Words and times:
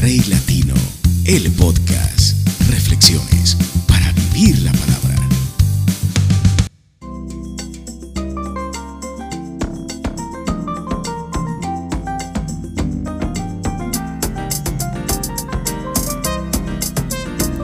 Rey 0.00 0.22
Latino, 0.28 0.72
el 1.26 1.50
podcast. 1.52 2.34
Reflexiones 2.70 3.54
para 3.86 4.10
vivir 4.12 4.58
la 4.62 4.72
palabra. 4.72 5.16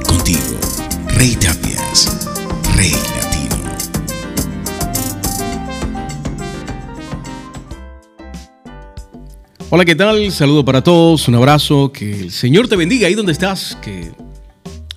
Contigo, 0.06 0.60
Rey 1.14 1.36
Hola, 9.76 9.84
¿qué 9.84 9.94
tal? 9.94 10.32
Saludo 10.32 10.64
para 10.64 10.82
todos, 10.82 11.28
un 11.28 11.34
abrazo, 11.34 11.92
que 11.92 12.10
el 12.10 12.30
Señor 12.30 12.66
te 12.66 12.76
bendiga 12.76 13.08
ahí 13.08 13.14
donde 13.14 13.32
estás, 13.32 13.76
que 13.82 14.10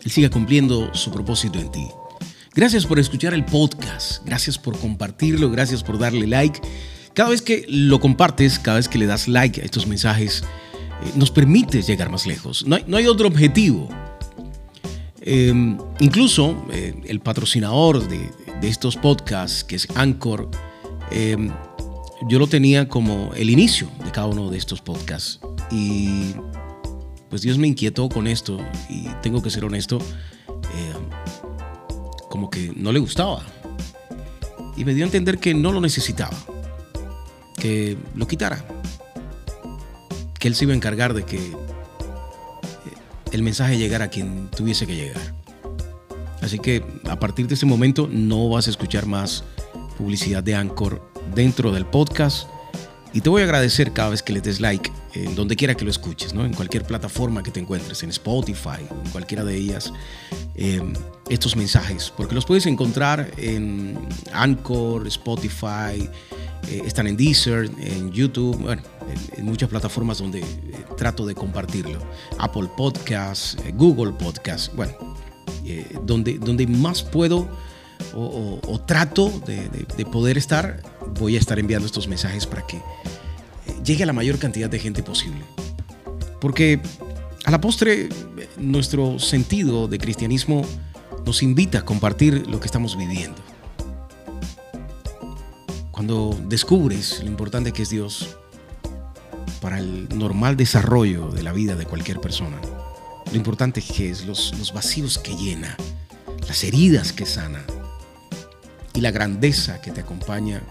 Él 0.05 0.09
siga 0.09 0.29
cumpliendo 0.29 0.89
su 0.93 1.11
propósito 1.11 1.59
en 1.59 1.69
ti. 1.69 1.85
Gracias 2.55 2.85
por 2.85 2.97
escuchar 2.97 3.33
el 3.33 3.43
podcast, 3.43 4.23
gracias 4.25 4.57
por 4.57 4.79
compartirlo, 4.79 5.51
gracias 5.51 5.83
por 5.83 5.99
darle 5.99 6.27
like. 6.27 6.61
Cada 7.13 7.31
vez 7.31 7.41
que 7.41 7.65
lo 7.67 7.99
compartes, 7.99 8.57
cada 8.57 8.77
vez 8.77 8.87
que 8.87 8.97
le 8.97 9.05
das 9.05 9.27
like 9.27 9.59
a 9.59 9.65
estos 9.65 9.85
mensajes, 9.85 10.45
eh, 11.03 11.11
nos 11.17 11.29
permite 11.29 11.81
llegar 11.81 12.09
más 12.09 12.25
lejos. 12.25 12.65
No 12.65 12.77
hay, 12.77 12.85
no 12.87 12.95
hay 12.95 13.07
otro 13.07 13.27
objetivo. 13.27 13.89
Eh, 15.19 15.75
incluso 15.99 16.55
eh, 16.71 16.93
el 17.03 17.19
patrocinador 17.19 18.07
de, 18.07 18.31
de, 18.61 18.69
estos 18.69 18.95
podcasts, 18.95 19.65
que 19.65 19.75
es 19.75 19.89
Anchor, 19.95 20.49
eh, 21.11 21.35
yo 22.27 22.39
lo 22.39 22.47
tenía 22.47 22.87
como 22.87 23.33
el 23.35 23.49
inicio 23.49 23.89
de 24.03 24.11
cada 24.11 24.27
uno 24.27 24.49
de 24.49 24.57
estos 24.57 24.81
podcasts. 24.81 25.39
Y 25.71 26.33
pues 27.29 27.41
Dios 27.41 27.57
me 27.57 27.67
inquietó 27.67 28.09
con 28.09 28.27
esto 28.27 28.59
y 28.89 29.07
tengo 29.21 29.41
que 29.41 29.49
ser 29.49 29.63
honesto, 29.65 29.99
eh, 30.47 30.93
como 32.29 32.49
que 32.49 32.73
no 32.75 32.91
le 32.91 32.99
gustaba. 32.99 33.43
Y 34.75 34.85
me 34.85 34.93
dio 34.93 35.03
a 35.03 35.07
entender 35.07 35.39
que 35.39 35.53
no 35.53 35.71
lo 35.71 35.81
necesitaba, 35.81 36.37
que 37.57 37.97
lo 38.15 38.27
quitara, 38.27 38.65
que 40.39 40.47
Él 40.47 40.55
se 40.55 40.65
iba 40.65 40.73
a 40.73 40.75
encargar 40.75 41.13
de 41.13 41.23
que 41.23 41.37
eh, 41.37 41.53
el 43.31 43.43
mensaje 43.43 43.77
llegara 43.77 44.05
a 44.05 44.09
quien 44.09 44.49
tuviese 44.49 44.87
que 44.87 44.95
llegar. 44.95 45.35
Así 46.41 46.59
que 46.59 46.83
a 47.09 47.19
partir 47.19 47.47
de 47.47 47.55
ese 47.55 47.65
momento 47.65 48.07
no 48.11 48.49
vas 48.49 48.67
a 48.67 48.69
escuchar 48.69 49.05
más 49.05 49.43
publicidad 49.99 50.41
de 50.41 50.55
Anchor 50.55 51.11
dentro 51.35 51.71
del 51.71 51.85
podcast. 51.85 52.47
Y 53.13 53.21
te 53.21 53.29
voy 53.29 53.41
a 53.41 53.45
agradecer 53.45 53.91
cada 53.91 54.09
vez 54.09 54.23
que 54.23 54.33
le 54.33 54.41
des 54.41 54.59
like, 54.59 54.91
en 55.13 55.35
donde 55.35 55.55
quiera 55.55 55.75
que 55.75 55.83
lo 55.83 55.91
escuches, 55.91 56.33
¿no? 56.33 56.45
en 56.45 56.53
cualquier 56.53 56.83
plataforma 56.83 57.43
que 57.43 57.51
te 57.51 57.59
encuentres, 57.59 58.01
en 58.03 58.09
Spotify, 58.09 58.81
en 59.03 59.11
cualquiera 59.11 59.43
de 59.43 59.55
ellas, 59.55 59.91
eh, 60.55 60.81
estos 61.29 61.55
mensajes, 61.55 62.13
porque 62.15 62.33
los 62.33 62.45
puedes 62.45 62.65
encontrar 62.65 63.31
en 63.37 63.97
Anchor, 64.31 65.07
Spotify, 65.07 66.09
eh, 66.67 66.83
están 66.85 67.07
en 67.07 67.17
Deezer, 67.17 67.69
en 67.79 68.11
YouTube, 68.11 68.57
bueno, 68.57 68.81
en, 69.35 69.45
muchas 69.45 69.69
plataformas 69.69 70.19
donde 70.19 70.41
eh, 70.41 70.45
trato 70.97 71.25
de 71.25 71.33
compartirlo. 71.33 71.99
Apple 72.37 72.69
Podcasts, 72.77 73.57
eh, 73.65 73.73
Google 73.75 74.13
Podcasts, 74.13 74.71
bueno, 74.75 74.93
donde, 76.03 76.39
donde 76.39 76.65
más 76.67 77.03
puedo 77.03 77.47
o, 78.13 78.59
o, 78.63 78.73
o 78.73 78.79
trato 78.81 79.31
de, 79.45 79.69
de, 79.69 79.85
de, 79.95 80.05
poder 80.05 80.37
estar, 80.37 80.81
voy 81.19 81.35
a 81.35 81.39
estar 81.39 81.59
enviando 81.59 81.85
estos 81.85 82.07
mensajes 82.07 82.45
para 82.47 82.65
que 82.65 82.81
llegue 83.83 84.03
a 84.03 84.05
la 84.05 84.13
mayor 84.13 84.39
cantidad 84.39 84.69
de 84.69 84.79
gente 84.79 85.03
posible. 85.03 85.41
Porque 86.39 86.79
a 87.45 87.51
la 87.51 87.61
postre, 87.61 88.09
nuestro 88.57 89.19
sentido 89.19 89.87
de 89.87 89.97
cristianismo 89.97 90.65
nos 91.25 91.43
invita 91.43 91.79
a 91.79 91.85
compartir 91.85 92.47
lo 92.47 92.59
que 92.59 92.65
estamos 92.65 92.97
viviendo. 92.97 93.37
Cuando 95.91 96.37
descubres 96.47 97.21
lo 97.23 97.29
importante 97.29 97.71
que 97.73 97.81
es 97.81 97.89
Dios 97.89 98.37
para 99.61 99.79
el 99.79 100.07
normal 100.17 100.55
desarrollo 100.55 101.29
de 101.29 101.43
la 101.43 101.51
vida 101.51 101.75
de 101.75 101.85
cualquier 101.85 102.21
persona, 102.21 102.59
lo 103.29 103.35
importante 103.35 103.81
que 103.81 104.09
es 104.09 104.25
los, 104.25 104.57
los 104.57 104.73
vacíos 104.73 105.17
que 105.17 105.35
llena, 105.35 105.75
las 106.47 106.63
heridas 106.63 107.11
que 107.11 107.25
sana, 107.25 107.63
y 108.99 109.01
la 109.01 109.11
grandeza 109.11 109.79
que 109.79 109.91
te 109.91 110.01
acompaña 110.01 110.61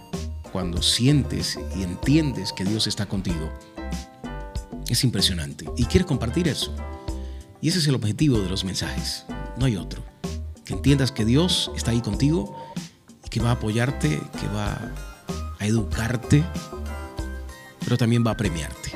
cuando 0.53 0.83
sientes 0.83 1.59
y 1.75 1.83
entiendes 1.83 2.53
que 2.53 2.63
Dios 2.63 2.87
está 2.87 3.07
contigo. 3.07 3.51
Es 4.87 5.03
impresionante. 5.03 5.65
Y 5.79 5.87
quieres 5.87 6.07
compartir 6.07 6.47
eso. 6.47 6.77
Y 7.63 7.71
ese 7.71 7.79
es 7.79 7.87
el 7.87 7.95
objetivo 7.95 8.39
de 8.39 8.51
los 8.51 8.65
mensajes. 8.65 9.25
No 9.57 9.65
hay 9.65 9.77
otro. 9.77 10.03
Que 10.67 10.75
entiendas 10.75 11.11
que 11.11 11.25
Dios 11.25 11.71
está 11.75 11.93
ahí 11.93 12.03
contigo 12.03 12.55
y 13.25 13.31
que 13.31 13.41
va 13.41 13.49
a 13.49 13.53
apoyarte, 13.53 14.21
que 14.39 14.47
va 14.49 14.79
a 15.59 15.67
educarte, 15.67 16.45
pero 17.81 17.97
también 17.97 18.27
va 18.27 18.33
a 18.33 18.37
premiarte. 18.37 18.93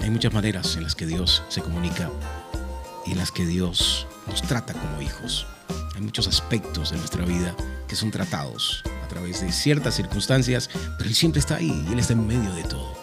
Hay 0.00 0.10
muchas 0.10 0.34
maneras 0.34 0.74
en 0.74 0.82
las 0.82 0.96
que 0.96 1.06
Dios 1.06 1.44
se 1.48 1.62
comunica 1.62 2.10
y 3.06 3.12
en 3.12 3.18
las 3.18 3.30
que 3.30 3.46
Dios 3.46 4.08
nos 4.26 4.42
trata 4.42 4.72
como 4.72 5.00
hijos. 5.00 5.46
Hay 5.94 6.00
muchos 6.00 6.26
aspectos 6.26 6.90
de 6.90 6.96
nuestra 6.96 7.24
vida 7.24 7.54
que 7.88 7.96
son 7.96 8.10
tratados 8.10 8.82
a 9.04 9.08
través 9.08 9.40
de 9.40 9.50
ciertas 9.50 9.94
circunstancias, 9.94 10.70
pero 10.96 11.08
Él 11.08 11.14
siempre 11.14 11.40
está 11.40 11.56
ahí 11.56 11.86
Él 11.90 11.98
está 11.98 12.12
en 12.12 12.26
medio 12.26 12.52
de 12.54 12.62
todo. 12.64 12.96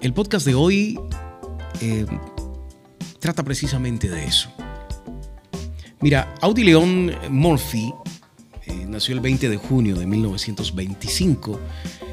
El 0.00 0.12
podcast 0.12 0.46
de 0.46 0.54
hoy 0.54 0.98
eh, 1.80 2.06
trata 3.18 3.42
precisamente 3.42 4.08
de 4.08 4.24
eso. 4.24 4.50
Mira, 6.00 6.32
Audi 6.42 6.64
León 6.64 7.12
Murphy 7.30 7.92
eh, 8.66 8.84
nació 8.86 9.14
el 9.14 9.20
20 9.20 9.48
de 9.48 9.56
junio 9.56 9.96
de 9.96 10.06
1925 10.06 11.60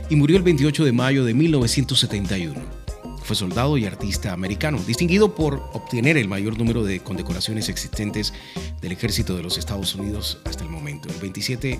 y 0.09 0.15
murió 0.15 0.37
el 0.37 0.43
28 0.43 0.85
de 0.85 0.91
mayo 0.91 1.25
de 1.25 1.33
1971. 1.33 2.82
Fue 3.23 3.37
soldado 3.37 3.77
y 3.77 3.85
artista 3.85 4.33
americano, 4.33 4.79
distinguido 4.85 5.33
por 5.33 5.55
obtener 5.73 6.17
el 6.17 6.27
mayor 6.27 6.57
número 6.57 6.83
de 6.83 6.99
condecoraciones 6.99 7.69
existentes 7.69 8.33
del 8.81 8.91
ejército 8.91 9.37
de 9.37 9.43
los 9.43 9.57
Estados 9.57 9.95
Unidos 9.95 10.39
hasta 10.43 10.65
el 10.65 10.69
momento. 10.69 11.07
El 11.07 11.19
27, 11.19 11.79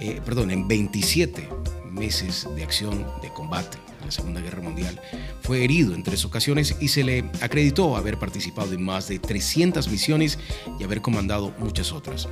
eh, 0.00 0.20
perdón, 0.24 0.50
en 0.50 0.66
27 0.66 1.48
meses 1.90 2.48
de 2.56 2.64
acción 2.64 3.06
de 3.20 3.28
combate 3.28 3.76
en 4.00 4.06
la 4.06 4.10
Segunda 4.10 4.40
Guerra 4.40 4.62
Mundial, 4.62 4.98
fue 5.42 5.62
herido 5.62 5.94
en 5.94 6.02
tres 6.02 6.24
ocasiones 6.24 6.74
y 6.80 6.88
se 6.88 7.04
le 7.04 7.30
acreditó 7.42 7.96
haber 7.96 8.18
participado 8.18 8.72
en 8.72 8.82
más 8.82 9.08
de 9.08 9.18
300 9.18 9.88
misiones 9.88 10.38
y 10.80 10.84
haber 10.84 11.02
comandado 11.02 11.52
muchas 11.58 11.92
otras. 11.92 12.26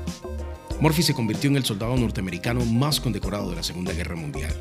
Murphy 0.80 1.02
se 1.02 1.14
convirtió 1.14 1.50
en 1.50 1.56
el 1.56 1.64
soldado 1.64 1.94
norteamericano 1.96 2.64
más 2.64 2.98
condecorado 2.98 3.50
de 3.50 3.56
la 3.56 3.62
Segunda 3.62 3.92
Guerra 3.92 4.16
Mundial. 4.16 4.52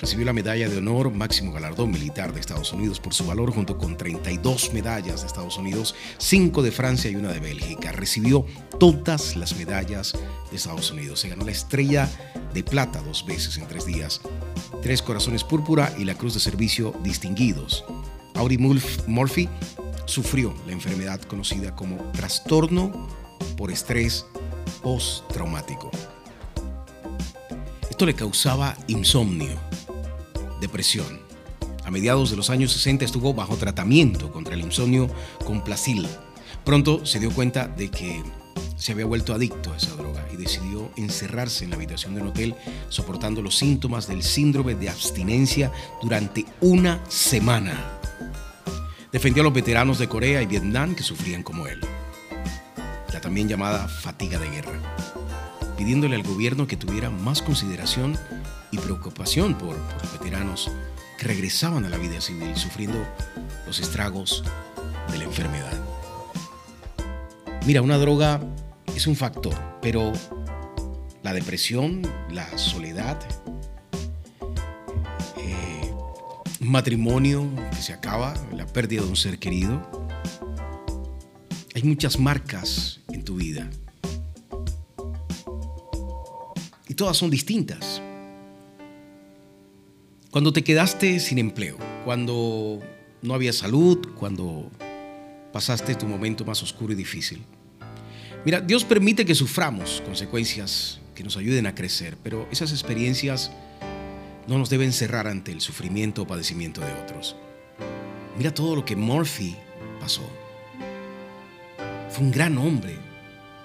Recibió 0.00 0.24
la 0.24 0.32
medalla 0.32 0.68
de 0.68 0.78
honor 0.78 1.12
máximo 1.12 1.52
galardón 1.52 1.90
militar 1.90 2.32
de 2.32 2.40
Estados 2.40 2.72
Unidos 2.72 2.98
por 2.98 3.12
su 3.12 3.26
valor 3.26 3.52
junto 3.52 3.76
con 3.76 3.98
32 3.98 4.72
medallas 4.72 5.20
de 5.20 5.26
Estados 5.26 5.58
Unidos, 5.58 5.94
5 6.16 6.62
de 6.62 6.72
Francia 6.72 7.10
y 7.10 7.16
una 7.16 7.32
de 7.32 7.40
Bélgica. 7.40 7.92
Recibió 7.92 8.46
todas 8.78 9.36
las 9.36 9.54
medallas 9.56 10.14
de 10.50 10.56
Estados 10.56 10.90
Unidos. 10.90 11.20
Se 11.20 11.28
ganó 11.28 11.44
la 11.44 11.50
estrella 11.50 12.08
de 12.54 12.62
plata 12.62 13.02
dos 13.02 13.26
veces 13.26 13.58
en 13.58 13.68
tres 13.68 13.84
días, 13.84 14.22
tres 14.82 15.02
corazones 15.02 15.44
púrpura 15.44 15.92
y 15.98 16.04
la 16.04 16.14
cruz 16.14 16.32
de 16.32 16.40
servicio 16.40 16.94
distinguidos. 17.02 17.84
Audie 18.34 18.58
Murphy 18.58 19.48
sufrió 20.06 20.54
la 20.66 20.72
enfermedad 20.72 21.20
conocida 21.22 21.76
como 21.76 21.96
trastorno 22.12 23.06
por 23.58 23.70
estrés 23.70 24.24
postraumático. 24.82 25.90
Esto 27.90 28.06
le 28.06 28.14
causaba 28.14 28.74
insomnio, 28.86 29.60
depresión. 30.60 31.20
A 31.84 31.90
mediados 31.90 32.30
de 32.30 32.36
los 32.36 32.50
años 32.50 32.72
60 32.72 33.04
estuvo 33.04 33.34
bajo 33.34 33.56
tratamiento 33.56 34.30
contra 34.30 34.54
el 34.54 34.60
insomnio 34.60 35.08
con 35.44 35.64
Placil. 35.64 36.06
Pronto 36.64 37.04
se 37.06 37.18
dio 37.18 37.30
cuenta 37.30 37.66
de 37.66 37.90
que 37.90 38.22
se 38.76 38.92
había 38.92 39.06
vuelto 39.06 39.34
adicto 39.34 39.72
a 39.72 39.76
esa 39.76 39.94
droga 39.94 40.26
y 40.32 40.36
decidió 40.36 40.90
encerrarse 40.96 41.64
en 41.64 41.70
la 41.70 41.76
habitación 41.76 42.14
de 42.14 42.22
un 42.22 42.28
hotel 42.28 42.54
soportando 42.88 43.42
los 43.42 43.56
síntomas 43.56 44.06
del 44.06 44.22
síndrome 44.22 44.74
de 44.74 44.88
abstinencia 44.88 45.70
durante 46.02 46.46
una 46.60 47.00
semana. 47.08 47.98
Defendió 49.12 49.42
a 49.42 49.44
los 49.44 49.52
veteranos 49.52 49.98
de 49.98 50.08
Corea 50.08 50.40
y 50.40 50.46
Vietnam 50.46 50.94
que 50.94 51.02
sufrían 51.02 51.42
como 51.42 51.66
él. 51.66 51.80
La 53.12 53.20
también 53.20 53.48
llamada 53.48 53.88
fatiga 53.88 54.38
de 54.38 54.48
guerra, 54.48 54.80
pidiéndole 55.76 56.14
al 56.14 56.22
gobierno 56.22 56.66
que 56.66 56.76
tuviera 56.76 57.10
más 57.10 57.42
consideración 57.42 58.16
y 58.70 58.78
preocupación 58.78 59.54
por, 59.54 59.76
por 59.76 60.02
los 60.02 60.12
veteranos 60.12 60.70
que 61.18 61.26
regresaban 61.26 61.84
a 61.84 61.88
la 61.88 61.98
vida 61.98 62.20
civil 62.20 62.56
sufriendo 62.56 62.98
los 63.66 63.78
estragos 63.80 64.42
de 65.10 65.18
la 65.18 65.24
enfermedad. 65.24 65.78
Mira, 67.66 67.82
una 67.82 67.98
droga 67.98 68.40
es 68.96 69.06
un 69.06 69.16
factor, 69.16 69.54
pero 69.82 70.12
la 71.22 71.32
depresión, 71.34 72.02
la 72.30 72.56
soledad, 72.56 73.18
eh, 75.36 75.92
un 76.60 76.70
matrimonio 76.70 77.48
que 77.70 77.82
se 77.82 77.92
acaba, 77.92 78.34
la 78.52 78.66
pérdida 78.66 79.02
de 79.02 79.08
un 79.08 79.16
ser 79.16 79.38
querido. 79.38 80.08
Hay 81.74 81.82
muchas 81.82 82.18
marcas 82.18 83.00
en 83.12 83.24
tu 83.24 83.36
vida. 83.36 83.68
Y 86.88 86.94
todas 86.94 87.16
son 87.16 87.30
distintas. 87.30 88.02
Cuando 90.30 90.52
te 90.52 90.62
quedaste 90.62 91.18
sin 91.18 91.38
empleo, 91.38 91.76
cuando 92.04 92.78
no 93.20 93.34
había 93.34 93.52
salud, 93.52 93.98
cuando 94.14 94.70
pasaste 95.52 95.96
tu 95.96 96.06
momento 96.06 96.44
más 96.44 96.62
oscuro 96.62 96.92
y 96.92 96.96
difícil. 96.96 97.42
Mira, 98.44 98.60
Dios 98.60 98.84
permite 98.84 99.26
que 99.26 99.34
suframos 99.34 100.00
consecuencias 100.06 101.00
que 101.16 101.24
nos 101.24 101.36
ayuden 101.36 101.66
a 101.66 101.74
crecer, 101.74 102.16
pero 102.22 102.46
esas 102.52 102.70
experiencias 102.70 103.50
no 104.46 104.56
nos 104.56 104.70
deben 104.70 104.92
cerrar 104.92 105.26
ante 105.26 105.50
el 105.50 105.60
sufrimiento 105.60 106.22
o 106.22 106.26
padecimiento 106.28 106.80
de 106.80 106.92
otros. 106.92 107.34
Mira 108.38 108.54
todo 108.54 108.76
lo 108.76 108.84
que 108.84 108.94
Murphy 108.94 109.56
pasó. 109.98 110.22
Fue 112.08 112.22
un 112.22 112.30
gran 112.30 112.56
hombre. 112.56 112.96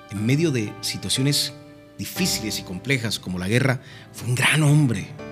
En 0.09 0.25
medio 0.25 0.49
de 0.49 0.73
situaciones 0.81 1.53
difíciles 1.99 2.59
y 2.59 2.63
complejas 2.63 3.19
como 3.19 3.37
la 3.37 3.47
guerra, 3.47 3.81
fue 4.11 4.29
un 4.29 4.35
gran 4.35 4.63
hombre. 4.63 5.24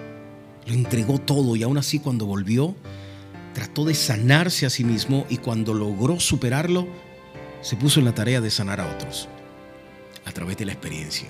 Lo 0.68 0.74
entregó 0.74 1.19
todo 1.19 1.56
y 1.56 1.63
aún 1.63 1.77
así 1.77 2.00
cuando 2.00 2.25
volvió, 2.25 2.75
trató 3.54 3.86
de 3.86 3.94
sanarse 3.94 4.65
a 4.65 4.69
sí 4.69 4.83
mismo 4.83 5.25
y 5.30 5.38
cuando 5.38 5.74
logró 5.74 6.19
superarlo, 6.19 6.88
se 7.62 7.75
puso 7.75 8.00
en 8.00 8.06
la 8.06 8.15
tarea 8.15 8.42
de 8.42 8.50
sanar 8.50 8.81
a 8.81 8.92
otros 8.92 9.30
a 10.25 10.31
través 10.31 10.57
de 10.57 10.65
la 10.65 10.74
experiencia. 10.74 11.30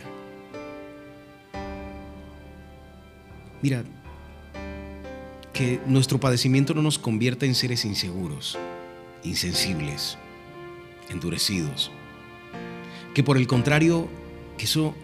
Mira, 3.62 3.84
que 5.54 5.80
nuestro 5.86 6.20
padecimiento 6.20 6.74
no 6.74 6.82
nos 6.82 7.00
convierta 7.00 7.46
en 7.46 7.56
seres 7.56 7.86
inseguros, 7.86 8.58
insensibles, 9.24 10.18
endurecidos. 11.10 11.92
Que 13.14 13.24
por 13.24 13.38
el 13.38 13.48
contrario, 13.48 14.10
que 14.58 14.66
eso 14.66 14.96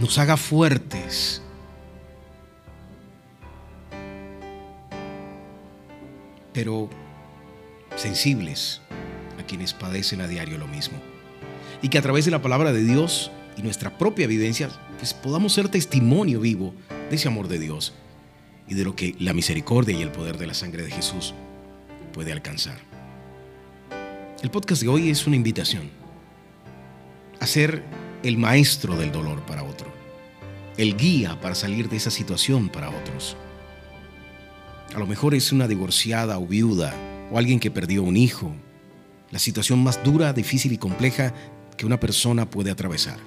nos 0.00 0.18
haga 0.18 0.36
fuertes. 0.36 1.42
Pero 6.52 6.90
sensibles 7.96 8.80
a 9.38 9.44
quienes 9.44 9.74
padecen 9.74 10.20
a 10.20 10.28
diario 10.28 10.58
lo 10.58 10.66
mismo. 10.66 10.98
Y 11.82 11.88
que 11.88 11.98
a 11.98 12.02
través 12.02 12.24
de 12.24 12.30
la 12.30 12.42
palabra 12.42 12.72
de 12.72 12.84
Dios 12.84 13.30
y 13.56 13.62
nuestra 13.62 13.96
propia 13.98 14.26
vivencia, 14.26 14.68
pues 14.98 15.14
podamos 15.14 15.52
ser 15.52 15.68
testimonio 15.68 16.40
vivo 16.40 16.74
de 17.08 17.16
ese 17.16 17.28
amor 17.28 17.48
de 17.48 17.58
Dios 17.58 17.94
y 18.68 18.74
de 18.74 18.84
lo 18.84 18.94
que 18.94 19.14
la 19.18 19.32
misericordia 19.32 19.96
y 19.96 20.02
el 20.02 20.12
poder 20.12 20.38
de 20.38 20.46
la 20.46 20.54
sangre 20.54 20.82
de 20.82 20.90
Jesús 20.90 21.34
puede 22.12 22.32
alcanzar. 22.32 22.78
El 24.42 24.50
podcast 24.50 24.82
de 24.82 24.88
hoy 24.88 25.10
es 25.10 25.26
una 25.26 25.36
invitación 25.36 25.90
a 27.40 27.46
ser 27.46 27.82
el 28.22 28.36
maestro 28.36 28.96
del 28.96 29.12
dolor 29.12 29.44
para 29.46 29.62
otro, 29.62 29.92
el 30.76 30.96
guía 30.96 31.40
para 31.40 31.54
salir 31.54 31.88
de 31.88 31.96
esa 31.96 32.10
situación 32.10 32.68
para 32.68 32.90
otros. 32.90 33.36
A 34.94 34.98
lo 34.98 35.06
mejor 35.06 35.34
es 35.34 35.52
una 35.52 35.68
divorciada 35.68 36.38
o 36.38 36.46
viuda 36.46 36.92
o 37.30 37.38
alguien 37.38 37.60
que 37.60 37.70
perdió 37.70 38.02
un 38.02 38.16
hijo, 38.16 38.52
la 39.30 39.38
situación 39.38 39.82
más 39.84 40.02
dura, 40.02 40.32
difícil 40.32 40.72
y 40.72 40.78
compleja 40.78 41.32
que 41.76 41.86
una 41.86 42.00
persona 42.00 42.50
puede 42.50 42.72
atravesar. 42.72 43.18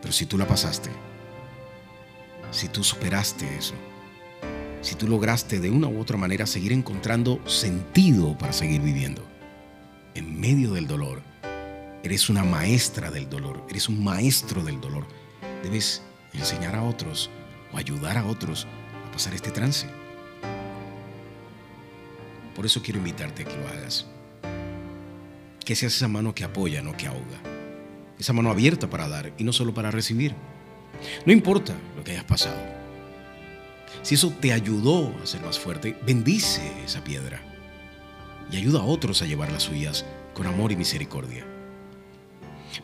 Pero 0.00 0.12
si 0.12 0.26
tú 0.26 0.36
la 0.36 0.48
pasaste, 0.48 0.90
si 2.50 2.68
tú 2.68 2.82
superaste 2.82 3.56
eso, 3.56 3.74
si 4.80 4.96
tú 4.96 5.06
lograste 5.06 5.60
de 5.60 5.70
una 5.70 5.86
u 5.86 6.00
otra 6.00 6.16
manera 6.16 6.44
seguir 6.44 6.72
encontrando 6.72 7.40
sentido 7.48 8.36
para 8.36 8.52
seguir 8.52 8.80
viviendo. 8.80 9.24
En 10.14 10.40
medio 10.40 10.72
del 10.72 10.88
dolor, 10.88 11.22
eres 12.02 12.28
una 12.28 12.42
maestra 12.42 13.12
del 13.12 13.30
dolor, 13.30 13.64
eres 13.70 13.88
un 13.88 14.02
maestro 14.02 14.64
del 14.64 14.80
dolor. 14.80 15.06
Debes 15.62 16.02
enseñar 16.32 16.74
a 16.74 16.82
otros 16.82 17.30
o 17.72 17.76
ayudar 17.78 18.18
a 18.18 18.26
otros 18.26 18.66
a 19.08 19.12
pasar 19.12 19.34
este 19.34 19.52
trance. 19.52 20.01
Por 22.54 22.66
eso 22.66 22.82
quiero 22.82 22.98
invitarte 22.98 23.42
a 23.42 23.46
que 23.46 23.56
lo 23.56 23.68
hagas. 23.68 24.06
Que 25.64 25.76
seas 25.76 25.94
esa 25.94 26.08
mano 26.08 26.34
que 26.34 26.44
apoya, 26.44 26.82
no 26.82 26.96
que 26.96 27.06
ahoga. 27.06 27.40
Esa 28.18 28.32
mano 28.32 28.50
abierta 28.50 28.88
para 28.88 29.08
dar 29.08 29.32
y 29.38 29.44
no 29.44 29.52
solo 29.52 29.74
para 29.74 29.90
recibir. 29.90 30.34
No 31.26 31.32
importa 31.32 31.74
lo 31.96 32.04
que 32.04 32.12
hayas 32.12 32.24
pasado 32.24 32.82
si 34.02 34.16
eso 34.16 34.32
te 34.40 34.52
ayudó 34.52 35.14
a 35.22 35.26
ser 35.26 35.42
más 35.42 35.58
fuerte, 35.58 35.96
bendice 36.04 36.62
esa 36.84 37.04
piedra 37.04 37.40
y 38.50 38.56
ayuda 38.56 38.80
a 38.80 38.84
otros 38.84 39.22
a 39.22 39.26
llevar 39.26 39.52
las 39.52 39.64
suyas 39.64 40.04
con 40.34 40.46
amor 40.46 40.72
y 40.72 40.76
misericordia. 40.76 41.46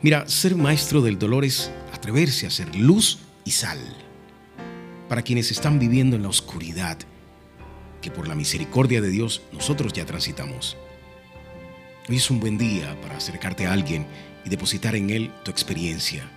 Mira, 0.00 0.28
ser 0.28 0.54
maestro 0.54 1.00
del 1.00 1.18
dolor 1.18 1.44
es 1.44 1.72
atreverse 1.92 2.46
a 2.46 2.50
ser 2.50 2.74
luz 2.76 3.18
y 3.44 3.50
sal 3.50 3.80
para 5.08 5.22
quienes 5.22 5.50
están 5.50 5.78
viviendo 5.78 6.14
en 6.14 6.22
la 6.22 6.28
oscuridad 6.28 6.98
que 8.00 8.10
por 8.10 8.28
la 8.28 8.34
misericordia 8.34 9.00
de 9.00 9.10
Dios 9.10 9.42
nosotros 9.52 9.92
ya 9.92 10.06
transitamos. 10.06 10.76
Hoy 12.08 12.16
es 12.16 12.30
un 12.30 12.40
buen 12.40 12.56
día 12.56 12.98
para 13.02 13.16
acercarte 13.16 13.66
a 13.66 13.72
alguien 13.72 14.06
y 14.44 14.48
depositar 14.48 14.96
en 14.96 15.10
él 15.10 15.30
tu 15.44 15.50
experiencia. 15.50 16.30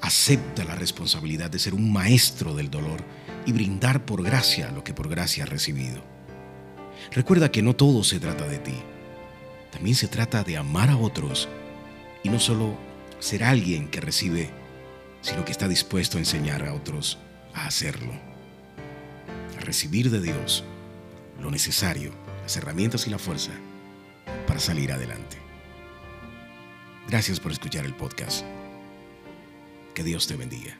Acepta 0.00 0.64
la 0.64 0.74
responsabilidad 0.74 1.50
de 1.50 1.58
ser 1.58 1.74
un 1.74 1.92
maestro 1.92 2.54
del 2.54 2.70
dolor 2.70 3.02
y 3.46 3.52
brindar 3.52 4.04
por 4.04 4.22
gracia 4.22 4.70
lo 4.72 4.84
que 4.84 4.92
por 4.92 5.08
gracia 5.08 5.44
has 5.44 5.50
recibido. 5.50 6.02
Recuerda 7.12 7.50
que 7.50 7.62
no 7.62 7.74
todo 7.74 8.04
se 8.04 8.20
trata 8.20 8.46
de 8.46 8.58
ti. 8.58 8.74
También 9.70 9.96
se 9.96 10.08
trata 10.08 10.42
de 10.42 10.56
amar 10.56 10.90
a 10.90 10.96
otros 10.96 11.48
y 12.22 12.28
no 12.28 12.40
solo 12.40 12.76
ser 13.18 13.44
alguien 13.44 13.88
que 13.88 14.00
recibe, 14.00 14.50
sino 15.22 15.44
que 15.44 15.52
está 15.52 15.68
dispuesto 15.68 16.18
a 16.18 16.20
enseñar 16.20 16.64
a 16.66 16.74
otros 16.74 17.18
a 17.54 17.66
hacerlo. 17.66 18.35
Recibir 19.66 20.10
de 20.12 20.20
Dios 20.20 20.62
lo 21.42 21.50
necesario, 21.50 22.12
las 22.42 22.56
herramientas 22.56 23.08
y 23.08 23.10
la 23.10 23.18
fuerza 23.18 23.50
para 24.46 24.60
salir 24.60 24.92
adelante. 24.92 25.38
Gracias 27.08 27.40
por 27.40 27.50
escuchar 27.50 27.84
el 27.84 27.92
podcast. 27.92 28.44
Que 29.92 30.04
Dios 30.04 30.28
te 30.28 30.36
bendiga. 30.36 30.78